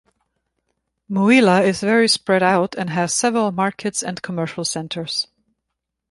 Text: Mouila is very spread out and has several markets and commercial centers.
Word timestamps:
Mouila 1.07 1.61
is 1.63 1.81
very 1.81 2.07
spread 2.07 2.41
out 2.41 2.73
and 2.73 2.89
has 2.89 3.13
several 3.13 3.51
markets 3.51 4.01
and 4.01 4.19
commercial 4.19 4.65
centers. 4.65 5.27